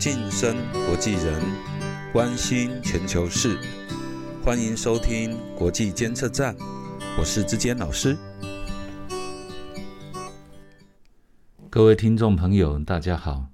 [0.00, 0.56] 晋升
[0.86, 1.42] 国际人，
[2.10, 3.58] 关心全球事，
[4.42, 6.56] 欢迎收听国际监测站，
[7.18, 8.16] 我是志坚老师。
[11.68, 13.48] 各位听众朋友，大家好，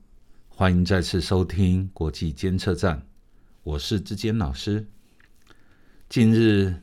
[0.49, 3.05] 欢迎再次收听国际监测站，
[3.65, 4.87] 我是志坚老师。
[6.09, 6.77] 近日，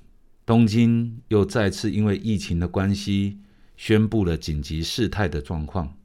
[0.45, 3.39] 东京又再次因为疫情的关系，
[3.77, 5.95] 宣布了紧急事态的状况。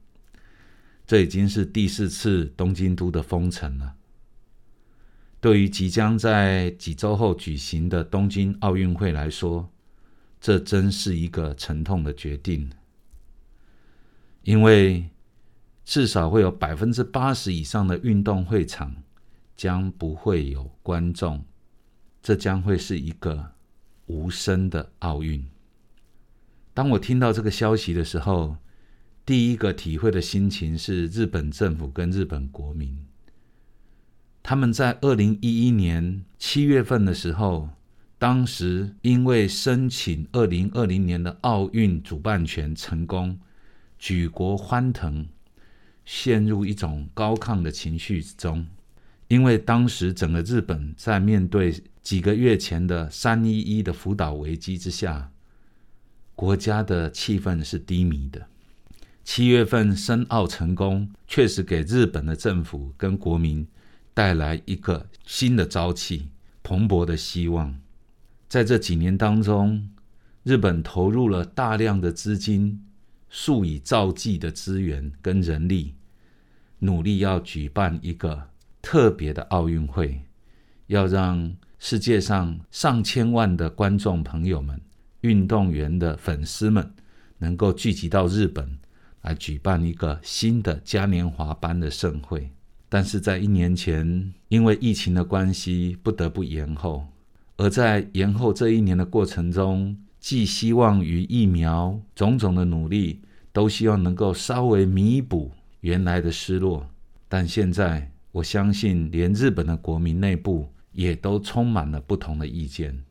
[1.09, 3.95] 这已经是第四次东京都的封城了。
[5.41, 9.71] 对于即将在几周后举行的东京奥运会来说，
[10.39, 12.69] 这真是一个沉痛的决定。
[14.43, 15.09] 因为
[15.83, 18.95] 至少会有百分之八十以上的运动会场
[19.57, 21.43] 将不会有观众，
[22.21, 23.53] 这将会是一个
[24.05, 25.43] 无声的奥运。
[26.75, 28.57] 当我听到这个消息的时候，
[29.29, 32.97] 第一个体会的心情是日本政府跟日本国民，
[34.41, 37.69] 他们在二零一一年七月份的时候，
[38.17, 43.39] 当时因为申请二零二零年的奥运主办权成功，
[43.99, 45.27] 举国欢腾，
[46.03, 48.65] 陷入一种高亢的情绪之中。
[49.27, 55.31] 因为当时整个日本在面对几个月前的三一一的福岛危机之下，
[56.33, 58.47] 国家的气氛是低迷的。
[59.23, 63.67] 七月份申奥成功，确实给日本的政府跟国民
[64.13, 66.29] 带来一个新的朝气、
[66.63, 67.79] 蓬勃的希望。
[68.47, 69.89] 在这几年当中，
[70.43, 72.83] 日本投入了大量的资金、
[73.29, 75.93] 数以兆计的资源跟人力，
[76.79, 78.49] 努力要举办一个
[78.81, 80.23] 特别的奥运会，
[80.87, 84.81] 要让世界上上千万的观众朋友们、
[85.21, 86.91] 运动员的粉丝们
[87.37, 88.79] 能够聚集到日本。
[89.21, 92.51] 来举办一个新的嘉年华般的盛会，
[92.87, 97.05] 但是在一年前，因为疫情的关系，不得不延后。
[97.57, 103.21] 而在延后这一年的过程中，寄希望于疫苗，种种的努力，
[103.51, 106.89] 都希望能够稍微弥补原来的失落。
[107.27, 113.03] 但现在，我相信，连日本的国民内部也都充满了不同的意见，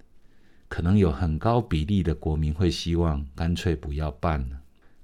[0.68, 4.58] 可能有很高比例的国民会希望干脆不要办了。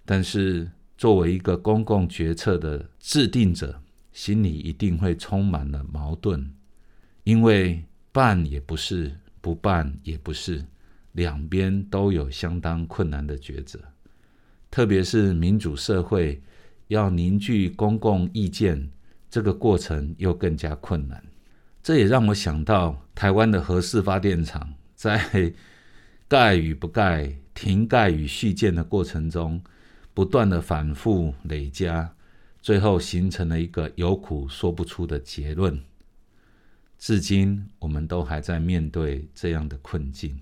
[0.07, 0.71] 但是，
[1.05, 3.79] 作为一个公共决策的制定者，
[4.15, 6.51] 心里一定会充满了矛盾，
[7.25, 10.65] 因为办也不是，不办也不是，
[11.13, 13.79] 两边都有相当困难的抉择。
[14.71, 16.41] 特别是民主社会
[16.89, 18.91] 要凝聚公共意见，
[19.29, 21.23] 这个过程又更加困难。
[21.83, 25.53] 这也让我想到台湾的核四发电厂在
[26.27, 29.63] 盖与不盖、停盖与续建的过程中。
[30.15, 32.15] 不断的反复累加，
[32.63, 35.79] 最后形成了一个有苦说不出的结论。
[36.97, 40.39] 至今，我们都还在面对这样的困境。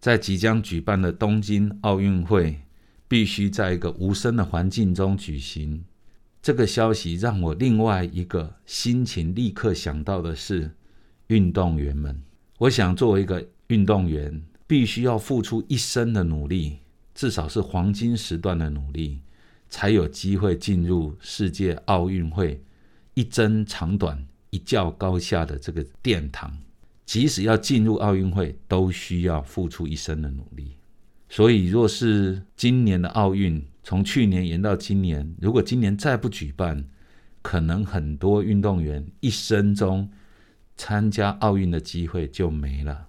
[0.00, 2.60] 在即将举办的东京奥运会，
[3.08, 5.84] 必须在一个无声的环境中举行。
[6.42, 10.70] 这个消息让我另外一个心情立刻想到的是，
[11.28, 12.20] 运动员们。
[12.58, 16.78] 我想，作为一个运动员，必须要付出一生的努力。
[17.16, 19.20] 至少是黄金时段的努力，
[19.70, 22.62] 才有机会进入世界奥运会
[23.14, 26.56] 一争长短、一较高下的这个殿堂。
[27.06, 30.76] 即使要进入奥运会，都需要付出一生的努力。
[31.30, 36.84] 所以，若是今年的奥运从去年延到今年，如果今年再不举办，
[37.40, 40.10] 可能很多运动员一生中
[40.76, 43.06] 参加奥运的机会就没了。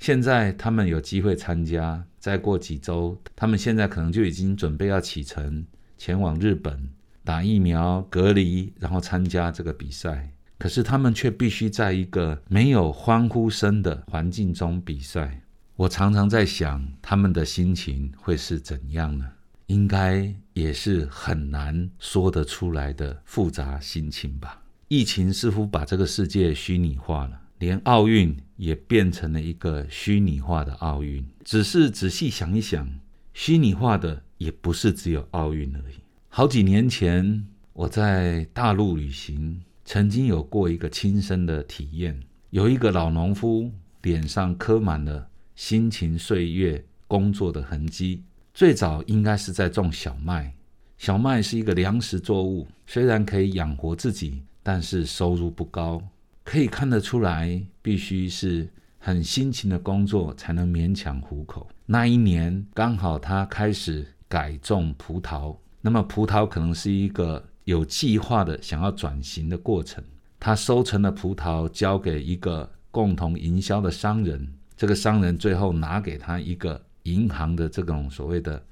[0.00, 5.62] 现在他们有机会参加，再过几周，他们现在可能就已经准备要启程
[5.98, 6.88] 前往日本
[7.22, 10.32] 打疫苗、隔离，然后参加这个比赛。
[10.56, 15.42] 可是他们却必须在一个没有欢呼声的环境中比赛。
[15.76, 19.26] 我常常在想，他们的心情会是怎样呢？
[19.66, 24.62] 应该也是很难说得出来的复杂心情吧。
[24.88, 27.39] 疫情似乎把这个世界虚拟化了。
[27.60, 31.22] 连奥运也变成了一个虚拟化的奥运。
[31.44, 32.90] 只是仔细想一想，
[33.34, 35.94] 虚拟化的也不是只有奥运而已。
[36.30, 42.18] 好几年前，我在大陆旅行，曾经有过一个亲身的体验。
[42.48, 43.70] 有一个老农夫
[44.02, 48.24] 脸上刻满了辛勤岁月工作的痕迹。
[48.54, 50.54] 最早应该是在种小麦。
[50.96, 56.02] 小麦是一个粮食作物，虽然可以养活自己，但是收入不高。
[56.44, 61.68] 可以看得出来，必须是很辛勤的工作才能勉强糊口。
[61.86, 70.02] 那一年刚好他开始改种葡萄，那么葡萄可能是一个有计划的想要转型的过程。
[70.38, 78.62] 他收成的葡萄交给一个共同营销的商人，这个商人最后拿给他一个银行的这种所谓的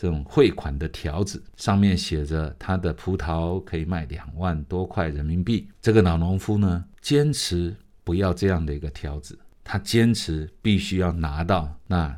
[0.00, 5.68] 这种汇款的条子，上面写着他的葡萄可以卖两万多块人民币。
[5.82, 12.16] 这个老农夫呢，坚持不要这样的一个条子，他坚持必须要拿到那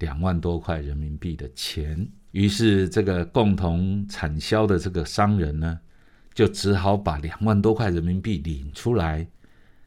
[0.00, 2.04] 两万多块人民币的钱。
[2.32, 5.78] 于是，这个共同产销的这个商人呢。
[6.32, 9.26] 就只好把两万多块人民币领出来，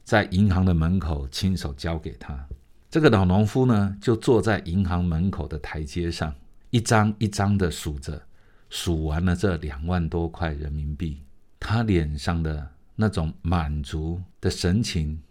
[0.04, 2.48] 在银行的门口亲手交给他。
[2.92, 6.36] 这个老农夫呢，就坐在银行门口的台阶上，
[6.74, 8.20] 一张一张的数着，
[8.68, 11.22] 数完了这两万多块人民币，
[11.60, 15.22] 他脸上的那种满足的神情，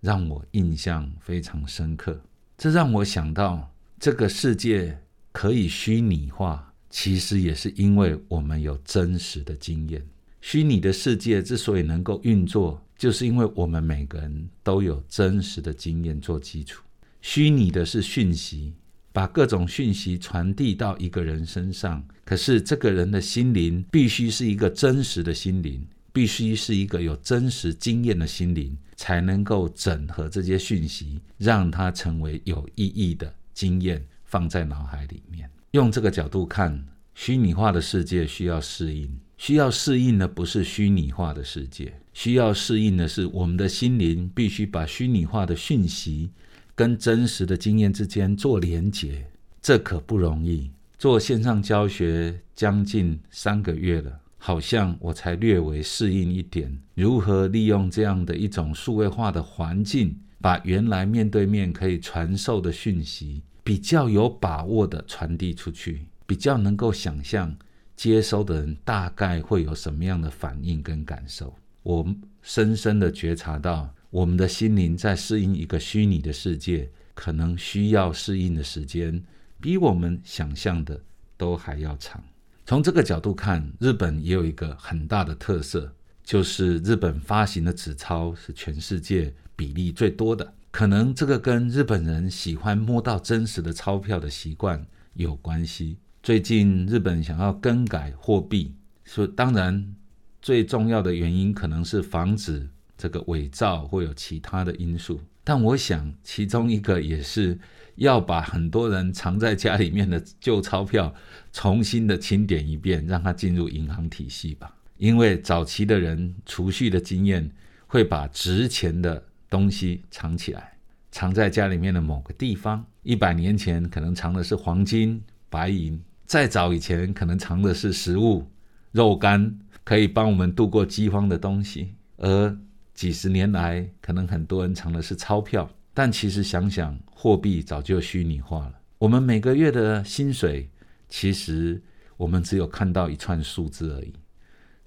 [0.00, 2.18] 让我印象非常深刻。
[2.56, 3.70] 这让我想到，
[4.00, 4.98] 这个世界
[5.32, 10.02] 可以虚拟化，其实也是因为我们有真实的经验。
[10.40, 16.82] 虚拟的世界之所以能够运作，就是因为我们每个人都有真实的经验做基础。
[17.20, 18.72] 虚拟的是讯息，
[19.16, 25.82] 把各种讯息传递到一个人身上，可是这个人的心灵必须是一个真实的心灵，
[26.12, 35.50] 必须是一个有真实经验的心灵，才能够整合这些讯息，让它成为有意义的经验，放在脑海里面。
[35.70, 39.18] 用这个角度看，虚拟化的世界需要适应。
[39.38, 46.30] 需要适应的不是虚拟化的世界，需要适应的是我们的心灵必须把虚拟化的讯息
[46.76, 49.26] 跟真实的经验之间做连结，
[49.62, 50.70] 这可不容易。
[50.98, 67.56] 做线上教学将近三个月了，好像我才略微适应一点，如何利用这样的一种数位化的环境，把原来面对面可以传授的讯息，比较有把握的传递出去，比较能够想象。
[67.94, 71.54] 接收的人大概会有什么样的反应跟感受？
[71.82, 72.06] 我
[72.42, 79.22] 深深的觉察到，我们的心灵在适应一个虚拟的世界，可能需要适应的时间，
[79.60, 81.02] 比我们想象的
[81.36, 82.22] 都还要长。
[82.64, 85.94] 从这个角度看，日本也有一个很大的特色，
[86.24, 90.54] 就是日本发行的纸钞是全世界比例最多的。
[90.70, 95.96] 可能这个跟日本人喜欢摸到真实的钞票的习惯有关系。
[96.22, 98.74] 最近日本想要更改货币，
[99.04, 99.94] 说当然
[100.42, 105.20] 最重要的原因可能是防止这个伪造或有其他的因素。
[105.44, 107.58] 但我想其中一个也是
[107.94, 111.14] 要把很多人藏在家里面的旧钞票
[111.52, 114.74] 重新的清点一遍，让它进入银行体系吧。
[114.96, 117.50] 因为早期的人储蓄的经验
[117.86, 120.76] 会把值钱的东西藏起来，
[121.12, 122.84] 藏在家里面的某个地方。
[123.02, 126.00] 一百年前可能藏的是黄金、白银。
[126.24, 128.44] 再早以前，可能藏的是食物、
[128.90, 132.58] 肉干，可以帮我们度过饥荒的东西；而
[132.96, 135.70] 几十年来，可能很多人藏的是钞票。
[135.92, 138.74] 但其实想想，货币早就虚拟化了。
[138.98, 140.68] 我们每个月的薪水，
[141.08, 141.80] 其实
[142.16, 144.12] 我们只有看到一串数字而已。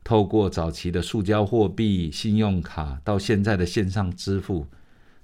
[0.03, 4.65] 透过早期的塑胶货币、信用卡，到现在的线上支付，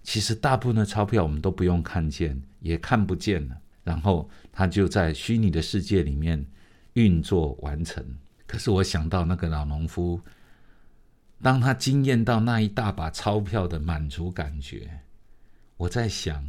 [0.03, 3.57] 其实大部分的钞票我们都不用看见，也看不见了。
[3.83, 6.45] 然后它就在虚拟的世界里面
[6.93, 8.03] 运作完成。
[8.47, 10.19] 可是我想到那个老农夫，
[11.41, 15.01] 当他惊艳到那一大把钞票的满足感觉，
[15.77, 16.43] 我在想，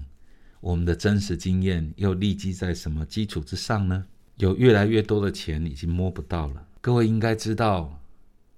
[0.60, 4.06] 我们的真实经验又立基在什么基础之上呢？
[4.36, 6.66] 有越来越多的钱已经摸不到了。
[6.80, 8.00] 各位应该知道，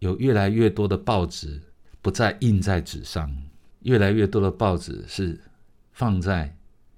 [0.01, 1.61] 有越来越多的报纸
[2.03, 3.35] 不再印在纸上，
[3.81, 5.41] 越来越多的报纸是
[5.93, 6.55] 放在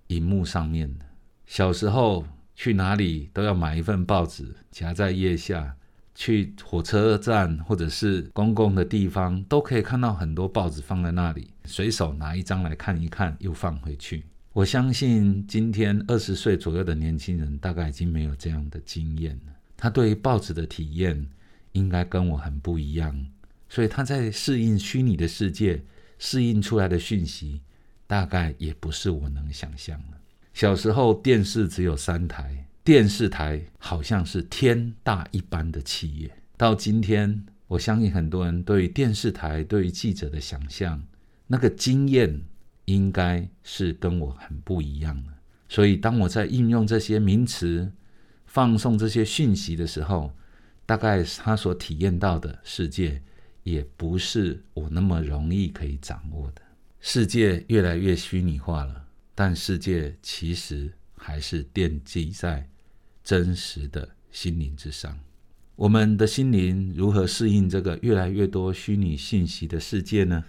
[0.09, 1.04] 荧幕上面的。
[1.47, 5.76] 小时候去哪里都要买一份报纸夹在腋下，
[6.14, 14.25] 去火车站或者是公共的地方都可以看到很多报纸放在那里，随手拿一张来看一看，又放回去。
[14.52, 21.25] 我相信今天二十岁左右的年轻人大概已经没有这样的经验了，他对于报纸的体验
[21.73, 23.26] 应该跟我很不一样，
[23.69, 25.83] 所以他在适应虚拟的世界，
[26.19, 27.61] 适应出来的讯息
[28.09, 30.19] 大概也不是我能想象的。
[30.52, 36.30] 小时候电视只有三台，电视台好像是天大一般的企业。
[36.56, 41.02] 到今天，我相信很多人对于电视台、对于记者的想象，
[41.46, 42.42] 那个经验
[42.87, 45.32] 应该是跟我很不一样的。
[45.68, 47.92] 所以，当我在应用这些名词、
[48.46, 50.32] 放送这些讯息的时候，
[50.87, 53.22] 大概他所体验到的世界，
[53.62, 56.62] 也不是我那么容易可以掌握的。
[56.99, 59.04] 世界越来越虚拟化了。
[59.32, 60.92] 但世界其实
[61.23, 62.67] 还是奠基在
[63.23, 65.21] 真实的心灵之上。
[65.77, 70.43] 我们的心灵如何适应这个越来越多虚拟信息的世界呢？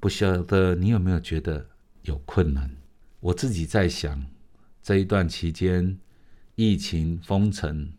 [0.00, 1.68] 不晓得你有没有觉得
[2.02, 2.70] 有困难？
[3.20, 4.26] 我自己在想，
[4.82, 5.98] 这一段期间，
[6.56, 7.92] 疫情封城，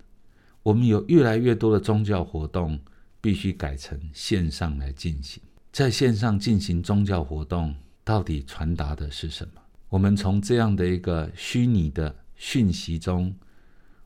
[0.63, 2.79] 我们有越来越多的宗教活动
[3.21, 5.41] 必须改成线上来进行。
[5.71, 9.61] 在线上进行宗教活动，到底传达的是什么？
[9.89, 13.35] 我们从这样的一个虚拟的讯息中，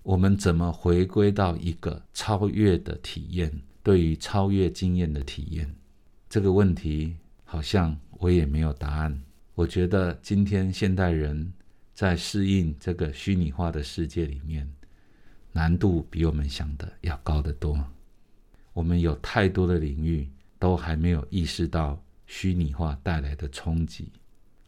[0.01, 3.51] 我们怎么回归到一个超越的体验？
[3.83, 5.75] 对于超越经验的体验，
[6.29, 9.21] 这个问题好像我也没有答案。
[9.55, 11.51] 我觉得今天现代人
[11.93, 14.65] 在适应这个虚拟化的世界里面，
[15.51, 17.77] 难度比我们想的要高得多。
[18.71, 24.09] 我们有太多的领域都还没有意识到虚拟化带来的冲击。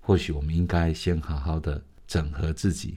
[0.05, 2.93] 或许我们应该先好好的整合自己，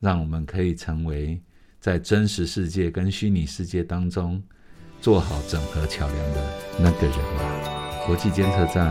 [0.00, 1.38] 让我们可以成为
[1.78, 4.42] 在真实世界跟虚拟世界当中
[4.98, 8.06] 做好整合桥梁的那个人吧。
[8.06, 8.90] 国际监测站，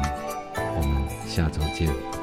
[0.56, 2.15] 我们下周见。